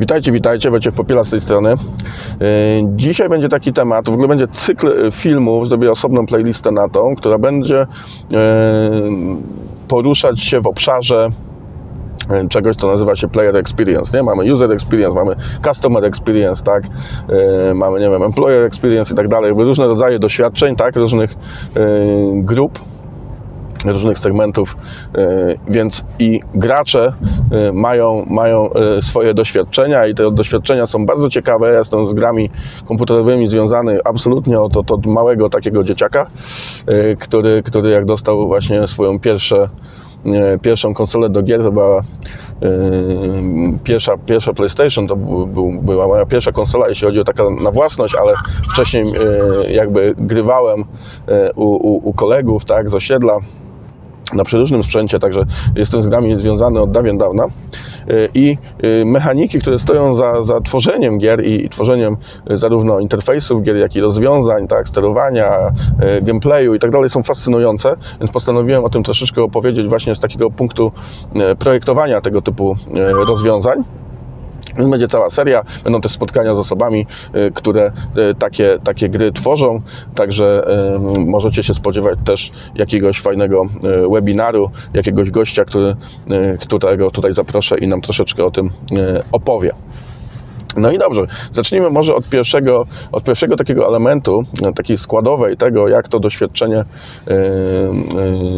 [0.00, 1.74] Witajcie, witajcie, Wojciech Popiela z tej strony.
[2.84, 7.38] Dzisiaj będzie taki temat, w ogóle będzie cykl filmów, zrobię osobną playlistę na tą, która
[7.38, 7.86] będzie
[9.88, 11.30] poruszać się w obszarze
[12.48, 14.22] czegoś, co nazywa się player experience, nie?
[14.22, 16.84] Mamy user experience, mamy customer experience, tak?
[17.74, 20.96] Mamy, nie wiem, employer experience i tak dalej, różne rodzaje doświadczeń, tak?
[20.96, 21.34] Różnych
[22.34, 22.78] grup
[23.84, 24.76] różnych segmentów,
[25.14, 27.12] e, więc i gracze
[27.50, 31.72] e, mają, mają e, swoje doświadczenia i te doświadczenia są bardzo ciekawe.
[31.72, 32.50] Ja jestem z grami
[32.86, 36.26] komputerowymi związany absolutnie od, od, od małego takiego dzieciaka,
[37.18, 39.68] który, który jak dostał właśnie swoją pierwsze,
[40.62, 42.02] pierwszą konsolę do gier, to była
[43.84, 48.14] pierwsza, pierwsza PlayStation, to był, była moja pierwsza konsola, jeśli chodzi o taką na własność,
[48.14, 48.34] ale
[48.72, 49.04] wcześniej
[49.70, 50.84] jakby grywałem
[51.54, 53.38] u, u, u kolegów, tak, z osiedla,
[54.34, 55.44] na przeróżnym sprzęcie, także
[55.76, 60.60] jestem z grami związany od dawien dawna y, i y, mechaniki, które stoją za, za
[60.60, 62.16] tworzeniem gier i tworzeniem
[62.50, 65.50] y, zarówno interfejsów gier, jak i rozwiązań, tak, sterowania,
[66.22, 70.50] gameplayu i tak dalej są fascynujące, więc postanowiłem o tym troszeczkę opowiedzieć właśnie z takiego
[70.50, 70.92] punktu
[71.58, 72.76] projektowania tego typu
[73.26, 73.84] rozwiązań.
[74.76, 77.92] Będzie cała seria, będą też spotkania z osobami, y, które
[78.30, 79.80] y, takie, takie gry tworzą,
[80.14, 80.64] także
[81.16, 83.66] y, możecie się spodziewać też jakiegoś fajnego
[84.12, 85.96] webinaru, jakiegoś gościa, który,
[86.60, 88.70] którego tutaj zaproszę i nam troszeczkę o tym
[89.32, 89.72] opowie.
[90.76, 94.42] No i dobrze, zacznijmy może od pierwszego, od pierwszego takiego elementu,
[94.74, 96.84] takiej składowej tego, jak to doświadczenie
[97.26, 97.34] yy,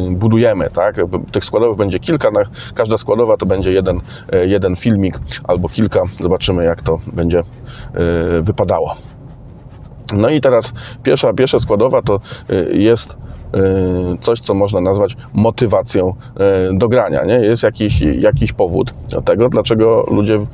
[0.08, 0.70] yy, budujemy.
[0.70, 0.96] Tak?
[1.33, 2.30] Tych składowych będzie kilka,
[2.74, 4.00] każda składowa to będzie jeden,
[4.42, 6.02] jeden filmik albo kilka.
[6.20, 7.42] Zobaczymy, jak to będzie
[8.42, 8.94] wypadało.
[10.12, 12.20] No i teraz pierwsza, pierwsza składowa to
[12.72, 13.16] jest
[14.20, 16.14] coś, co można nazwać motywacją
[16.72, 17.24] do grania.
[17.24, 17.34] Nie?
[17.34, 20.46] Jest jakiś, jakiś powód tego, dlaczego ludzie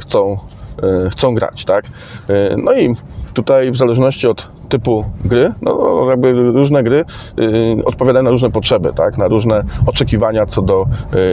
[0.00, 0.67] chcą E,
[1.10, 1.84] chcą grać, tak?
[2.28, 2.94] E, no i
[3.34, 7.04] tutaj w zależności od typu gry, no jakby różne gry
[7.38, 10.86] y, odpowiadają na różne potrzeby, tak, na różne oczekiwania co do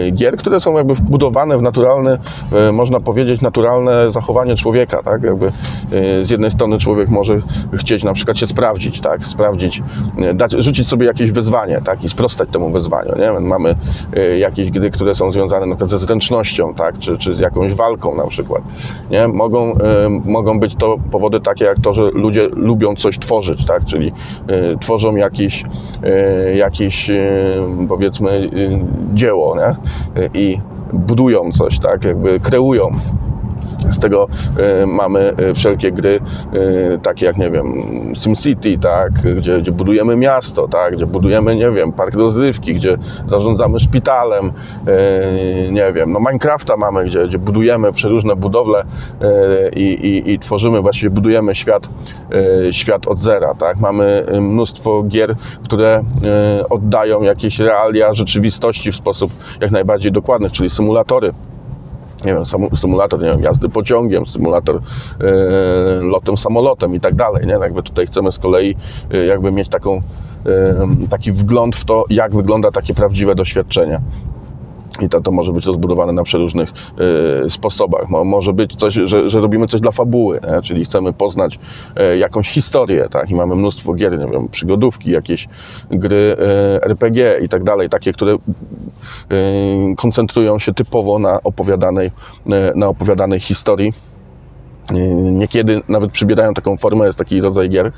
[0.07, 2.18] y, gier, które są jakby wbudowane w naturalne,
[2.69, 5.51] y, można powiedzieć, naturalne zachowanie człowieka, tak, jakby
[6.22, 7.40] z jednej strony człowiek może
[7.73, 9.84] chcieć na przykład się sprawdzić, tak, sprawdzić,
[10.34, 13.75] dać, rzucić sobie jakieś wyzwanie, tak, i sprostać temu wyzwaniu, nie, mamy
[14.40, 18.28] jakieś gry, które są związane na ze zręcznością, tak, czy, czy z jakąś walką na
[18.28, 18.62] przykład,
[19.12, 19.78] nie, mogą,
[20.25, 23.86] mogą być to powody takie jak to, że ludzie lubią coś tworzyć, tak?
[23.86, 24.12] czyli
[24.50, 28.50] y, tworzą jakieś, y, jakieś y, powiedzmy
[29.13, 29.75] dzieło nie?
[30.34, 30.59] i
[30.94, 32.06] budują coś, tak?
[32.06, 32.91] jakby kreują
[33.91, 34.28] z tego
[34.84, 36.19] y, mamy y, wszelkie gry,
[36.53, 41.72] y, takie jak, nie wiem, SimCity, tak, gdzie, gdzie budujemy miasto, tak, gdzie budujemy, nie
[41.72, 42.97] wiem, park rozrywki, gdzie
[43.28, 44.51] zarządzamy szpitalem,
[45.72, 48.84] nie wiem, no Minecrafta mamy, gdzie, gdzie budujemy przeróżne budowle
[49.75, 51.90] i, i, i tworzymy, właściwie budujemy świat,
[52.72, 53.79] świat od zera, tak.
[53.79, 56.03] Mamy mnóstwo gier, które
[56.69, 59.31] oddają jakieś realia rzeczywistości w sposób
[59.62, 61.34] jak najbardziej dokładny, czyli symulatory
[62.25, 64.81] nie wiem, symulator nie wiem, jazdy pociągiem, symulator e,
[66.02, 67.47] lotem samolotem i tak dalej.
[67.47, 67.53] Nie?
[67.53, 68.75] Jakby tutaj chcemy z kolei
[69.13, 70.02] e, jakby mieć taką, e,
[71.09, 74.02] taki wgląd w to, jak wygląda takie prawdziwe doświadczenie.
[75.01, 76.69] I to, to może być rozbudowane na przeróżnych
[77.46, 78.09] y, sposobach.
[78.09, 80.62] Mo, może być coś, że, że robimy coś dla fabuły, nie?
[80.62, 81.59] czyli chcemy poznać
[82.13, 83.29] y, jakąś historię, tak?
[83.29, 85.47] I mamy mnóstwo gier, nie wiem, przygodówki, jakieś
[85.91, 88.38] gry y, RPG i tak dalej, takie, które
[89.97, 92.12] koncentrują się typowo na opowiadanej,
[92.75, 93.94] na opowiadanej historii
[95.31, 97.91] Niekiedy nawet przybierają taką formę, jest taki rodzaj gier,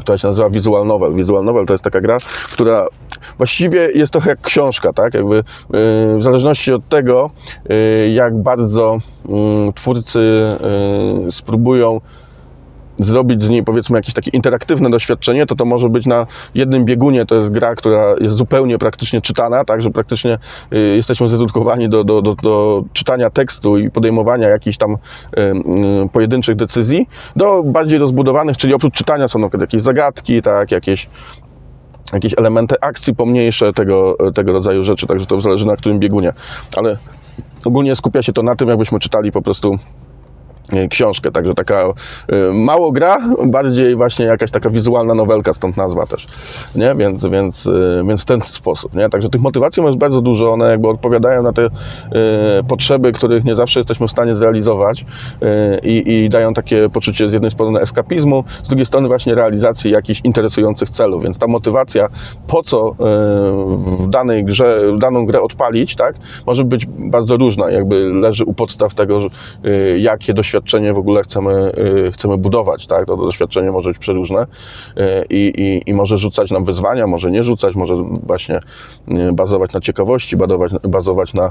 [0.00, 1.14] która się nazywa visual novel.
[1.14, 2.18] Visual novel to jest taka gra,
[2.52, 2.86] która
[3.36, 5.14] właściwie jest trochę jak książka, tak?
[5.14, 5.42] Jakby e,
[6.18, 7.30] w zależności od tego,
[7.70, 8.98] e, jak bardzo
[9.28, 10.44] mm, twórcy
[11.30, 12.00] spróbują
[12.96, 17.26] zrobić z niej powiedzmy jakieś takie interaktywne doświadczenie, to to może być na jednym biegunie,
[17.26, 20.38] to jest gra, która jest zupełnie praktycznie czytana, tak, że praktycznie
[20.72, 24.96] y, jesteśmy zredukowani do, do, do, do czytania tekstu i podejmowania jakichś tam y,
[25.40, 31.08] y, pojedynczych decyzji, do bardziej rozbudowanych, czyli oprócz czytania są jakieś zagadki, tak, jakieś
[32.14, 36.32] jakieś elementy akcji pomniejsze, tego, tego rodzaju rzeczy, także to zależy na którym biegunie,
[36.76, 36.98] ale
[37.64, 39.78] ogólnie skupia się to na tym, jakbyśmy czytali po prostu e,
[40.90, 41.92] książkę, także taka e,
[42.52, 46.26] mało gra, bardziej właśnie jakaś taka wizualna nowelka, stąd nazwa też,
[46.74, 46.94] nie?
[46.94, 49.08] Więc, więc, e, więc w ten sposób, nie?
[49.08, 51.70] Także tych motywacji jest bardzo dużo, one jakby odpowiadają na te e,
[52.68, 55.04] potrzeby, których nie zawsze jesteśmy w stanie zrealizować
[55.42, 59.90] e, i, i dają takie poczucie z jednej strony eskapizmu, z drugiej strony właśnie realizacji
[59.90, 62.08] jakichś interesujących celów, więc ta motywacja,
[62.46, 62.94] po co e,
[64.04, 66.16] w danej grze, w daną grę odpalić, tak,
[66.46, 69.20] może być bardzo różna, jakby leży u podstaw tego,
[69.64, 71.72] e, jakie doświadczenie w ogóle chcemy,
[72.06, 74.46] e, chcemy budować, tak, to doświadczenie może być przeróżne
[74.96, 77.94] e, i, i, i może rzucać nam wyzwania, może nie rzucać, może
[78.26, 78.60] właśnie
[79.08, 81.50] e, bazować na ciekawości, bazować, bazować na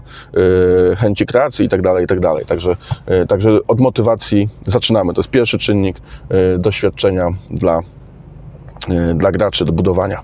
[0.97, 2.45] chęci kreacji i tak dalej, i tak dalej.
[2.45, 2.75] Także,
[3.27, 5.13] także od motywacji zaczynamy.
[5.13, 5.97] To jest pierwszy czynnik
[6.59, 7.81] doświadczenia dla,
[9.15, 10.21] dla graczy, do budowania.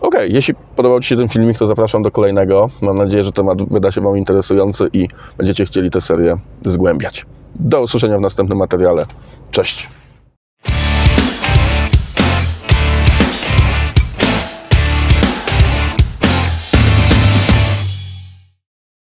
[0.00, 2.70] Ok, jeśli podobał Ci się ten filmik, to zapraszam do kolejnego.
[2.82, 5.08] Mam nadzieję, że temat wyda się Wam interesujący i
[5.38, 7.26] będziecie chcieli tę serię zgłębiać.
[7.54, 9.06] Do usłyszenia w następnym materiale.
[9.50, 9.88] Cześć!